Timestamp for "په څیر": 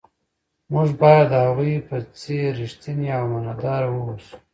1.87-2.49